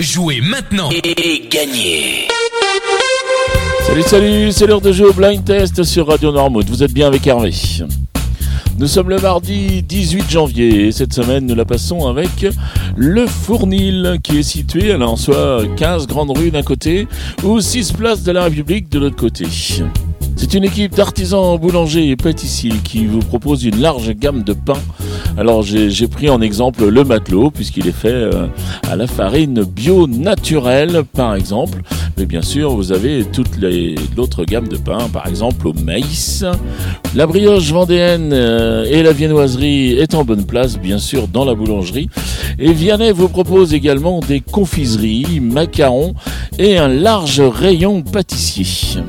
[0.00, 2.26] Jouez maintenant et gagnez
[3.86, 6.68] Salut, salut, c'est l'heure de jouer au blind test sur Radio Noirmouth.
[6.68, 7.52] Vous êtes bien avec Hervé.
[8.76, 12.44] Nous sommes le mardi 18 janvier et cette semaine nous la passons avec
[12.96, 17.06] le Fournil qui est situé alors soit 15 grandes rues d'un côté
[17.44, 19.46] ou 6 places de la République de l'autre côté.
[20.36, 24.82] C'est une équipe d'artisans boulangers et pâtissiers qui vous propose une large gamme de pains.
[25.36, 28.46] Alors j'ai pris en exemple le matelot puisqu'il est fait euh,
[28.88, 31.80] à la farine bio naturelle par exemple.
[32.16, 33.58] Mais bien sûr vous avez toute
[34.16, 36.44] l'autre gamme de pains par exemple au maïs.
[37.16, 41.54] La brioche vendéenne euh, et la viennoiserie est en bonne place bien sûr dans la
[41.54, 42.08] boulangerie.
[42.60, 46.14] Et Vianney vous propose également des confiseries, macarons
[46.60, 49.02] et un large rayon pâtissier.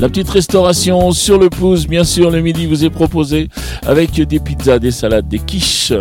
[0.00, 3.48] La petite restauration sur le pouce, bien sûr, le midi vous est proposé
[3.86, 5.92] avec des pizzas, des salades, des quiches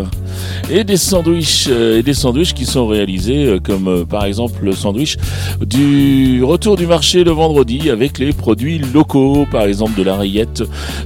[0.69, 4.63] et des sandwichs euh, et des sandwichs qui sont réalisés euh, comme euh, par exemple
[4.63, 5.17] le sandwich
[5.65, 10.63] du retour du marché le vendredi avec les produits locaux, par exemple de la rayette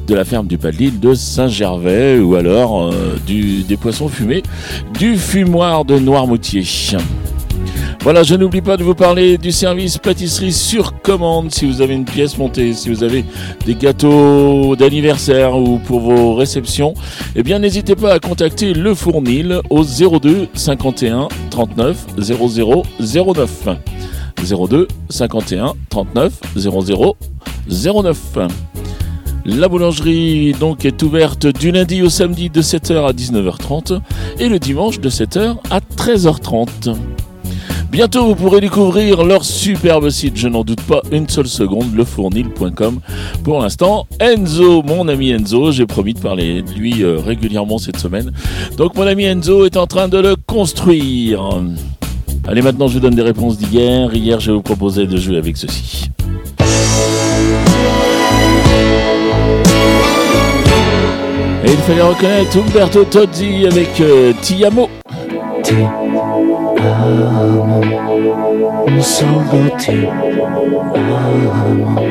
[0.08, 2.94] de la ferme du Palil de Saint-Gervais ou alors
[3.28, 4.44] des poissons fumés
[4.98, 6.64] du fumoir de Noirmoutier.
[8.02, 11.94] Voilà, je n'oublie pas de vous parler du service pâtisserie sur commande si vous avez
[11.94, 13.26] une pièce montée, si vous avez
[13.66, 16.94] des gâteaux d'anniversaire ou pour vos réceptions.
[17.36, 23.68] Eh bien, n'hésitez pas à contacter le Fournil au 02 51 39 00 09.
[24.42, 27.18] 02 51 39 00
[27.70, 28.18] 09.
[29.46, 34.00] La boulangerie donc est ouverte du lundi au samedi de 7h à 19h30
[34.40, 36.96] et le dimanche de 7h à 13h30.
[37.92, 43.00] Bientôt, vous pourrez découvrir leur superbe site, je n'en doute pas une seule seconde, lefournil.com.
[43.44, 47.98] Pour l'instant, Enzo, mon ami Enzo, j'ai promis de parler de lui euh, régulièrement cette
[47.98, 48.32] semaine.
[48.76, 51.50] Donc mon ami Enzo est en train de le construire.
[52.48, 54.14] Allez, maintenant je vous donne des réponses d'hier.
[54.14, 56.10] Hier, je vous proposais de jouer avec ceci.
[61.66, 64.90] Et il fallait reconnaître Umberto Tozzi avec euh, Tiamo
[66.80, 67.82] amo,
[69.00, 70.08] solo ti
[70.94, 72.02] amo,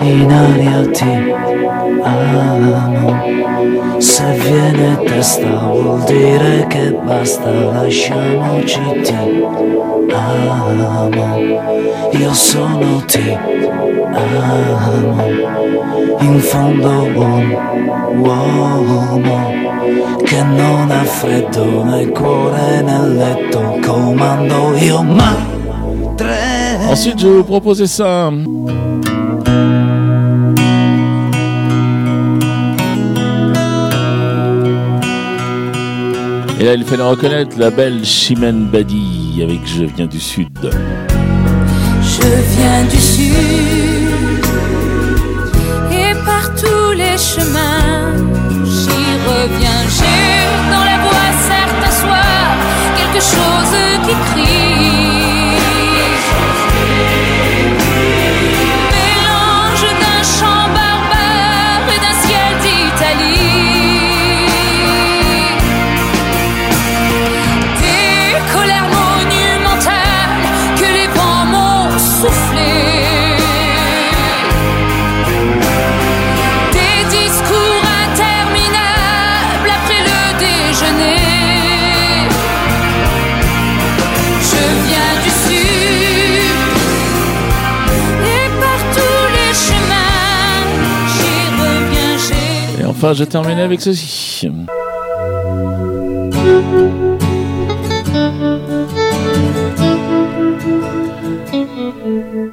[0.00, 1.34] in aria ti
[2.02, 3.20] amo,
[3.98, 9.14] se viene testa vuol dire che basta, lasciamoci ti
[10.12, 11.36] amo,
[12.12, 13.36] io sono ti
[14.12, 15.24] amo,
[16.20, 17.56] in fondo buon
[18.18, 19.57] uomo
[20.28, 25.34] che non ha freddo nel cuore nel letto comando io ma
[26.16, 28.30] tre Ensuite je vais vous proposer ça
[36.60, 40.48] Et là, il fallait reconnaître la belle Chimène Badi avec Je viens du Sud.
[42.02, 43.32] Je viens du Sud
[45.92, 48.12] et par tous les chemins,
[48.64, 50.07] j'y reviens.
[53.20, 53.57] 说。
[92.98, 94.48] Enfin, je termine avec ceci.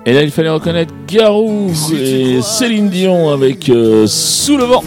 [0.08, 4.84] Et là, il fallait reconnaître Garou et Céline Dion avec euh, Sous le vent.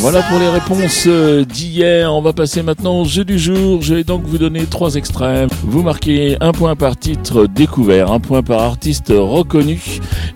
[0.00, 2.14] Voilà pour les réponses euh, d'hier.
[2.14, 3.82] On va passer maintenant au jeu du jour.
[3.82, 5.48] Je vais donc vous donner trois extrêmes.
[5.64, 9.80] Vous marquez un point par titre découvert, un point par artiste reconnu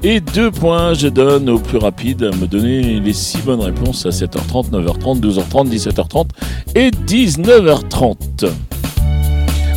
[0.03, 0.94] et deux points.
[0.94, 5.20] Je donne au plus rapide à me donner les six bonnes réponses à 7h30, 9h30,
[5.20, 6.26] 12h30, 17h30
[6.75, 8.50] et 19h30.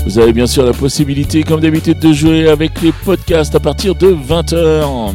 [0.08, 3.94] Vous avez bien sûr la possibilité, comme d'habitude, de jouer avec les podcasts à partir
[3.94, 5.14] de 20h.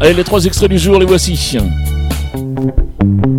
[0.00, 1.58] Allez, les trois extraits du jour, les voici.
[3.04, 3.33] Thank you.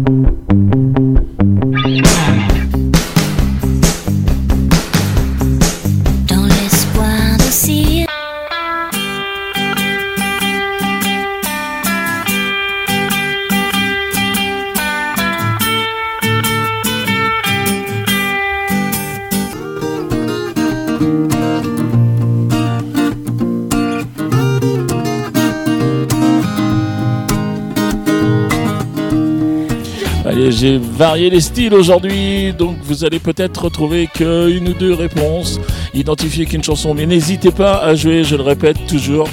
[30.49, 35.59] J'ai varié les styles aujourd'hui, donc vous allez peut-être trouver qu'une ou deux réponses,
[35.93, 39.27] identifier qu'une chanson, mais n'hésitez pas à jouer, je le répète toujours,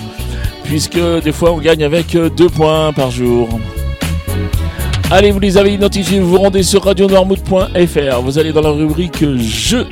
[0.64, 3.48] puisque des fois on gagne avec deux points par jour.
[5.10, 9.24] Allez, vous les avez identifiés, vous vous rendez sur radionoirmouth.fr, vous allez dans la rubrique
[9.36, 9.86] Jeux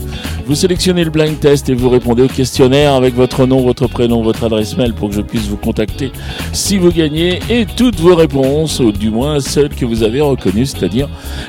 [0.46, 4.22] vous sélectionnez le blind test et vous répondez au questionnaire avec votre nom, votre prénom,
[4.22, 6.12] votre adresse mail pour que je puisse vous contacter
[6.52, 10.66] si vous gagnez et toutes vos réponses, ou du moins celles que vous avez reconnues,
[10.66, 11.08] c'est-à-dire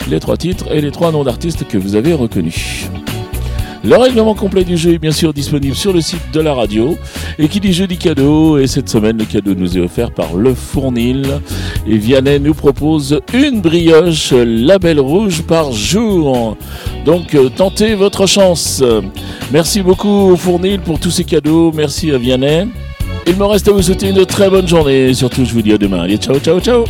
[0.10, 2.90] les trois titres et les trois noms d'artistes que vous avez reconnus.
[3.83, 6.98] Le règlement complet du jeu est bien sûr disponible sur le site de la radio.
[7.39, 10.54] Et qui dit jeudi cadeau, et cette semaine le cadeau nous est offert par Le
[10.54, 11.42] Fournil.
[11.88, 16.57] Et Vianney nous propose une brioche label rouge par jour.
[17.06, 18.83] Donc euh, tentez votre chance.
[19.51, 21.72] Merci beaucoup au Fournil pour tous ces cadeaux.
[21.74, 22.68] Merci à Vianney.
[23.28, 25.13] Il me reste à vous souhaiter une très bonne journée.
[25.13, 26.01] Surtout, je vous dis à demain.
[26.01, 26.86] Allez, ciao, ciao, ciao